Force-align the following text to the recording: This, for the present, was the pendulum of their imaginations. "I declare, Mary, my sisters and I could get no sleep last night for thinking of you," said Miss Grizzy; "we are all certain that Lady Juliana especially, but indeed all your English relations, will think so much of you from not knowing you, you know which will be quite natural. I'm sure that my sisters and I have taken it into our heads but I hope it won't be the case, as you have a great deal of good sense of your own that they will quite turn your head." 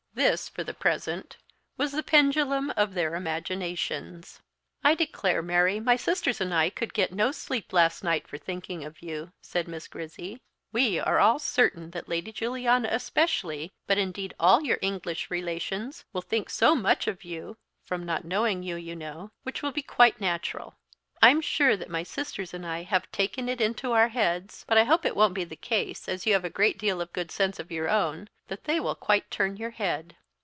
This, 0.13 0.49
for 0.49 0.65
the 0.65 0.73
present, 0.73 1.37
was 1.77 1.93
the 1.93 2.03
pendulum 2.03 2.69
of 2.75 2.93
their 2.93 3.15
imaginations. 3.15 4.41
"I 4.83 4.93
declare, 4.93 5.41
Mary, 5.41 5.79
my 5.79 5.95
sisters 5.95 6.41
and 6.41 6.53
I 6.53 6.69
could 6.69 6.93
get 6.93 7.13
no 7.13 7.31
sleep 7.31 7.71
last 7.71 8.03
night 8.03 8.27
for 8.27 8.37
thinking 8.37 8.83
of 8.83 9.01
you," 9.01 9.31
said 9.41 9.69
Miss 9.69 9.87
Grizzy; 9.87 10.41
"we 10.73 10.99
are 10.99 11.19
all 11.19 11.39
certain 11.39 11.91
that 11.91 12.09
Lady 12.09 12.33
Juliana 12.33 12.89
especially, 12.91 13.71
but 13.87 13.97
indeed 13.97 14.33
all 14.37 14.61
your 14.61 14.79
English 14.81 15.31
relations, 15.31 16.03
will 16.11 16.21
think 16.21 16.49
so 16.49 16.75
much 16.75 17.07
of 17.07 17.23
you 17.23 17.55
from 17.85 18.05
not 18.05 18.25
knowing 18.25 18.63
you, 18.63 18.75
you 18.75 18.97
know 18.97 19.31
which 19.43 19.61
will 19.63 19.71
be 19.71 19.81
quite 19.81 20.19
natural. 20.19 20.75
I'm 21.23 21.39
sure 21.39 21.77
that 21.77 21.89
my 21.89 22.01
sisters 22.01 22.51
and 22.51 22.65
I 22.65 22.81
have 22.81 23.09
taken 23.11 23.47
it 23.47 23.61
into 23.61 23.91
our 23.91 24.07
heads 24.07 24.65
but 24.67 24.75
I 24.79 24.85
hope 24.85 25.05
it 25.05 25.15
won't 25.15 25.35
be 25.35 25.43
the 25.43 25.55
case, 25.55 26.09
as 26.09 26.25
you 26.25 26.33
have 26.33 26.43
a 26.43 26.49
great 26.49 26.79
deal 26.79 26.99
of 26.99 27.13
good 27.13 27.29
sense 27.29 27.59
of 27.59 27.71
your 27.71 27.89
own 27.89 28.27
that 28.47 28.63
they 28.63 28.79
will 28.79 28.95
quite 28.95 29.29
turn 29.29 29.55
your 29.55 29.69
head." 29.69 30.15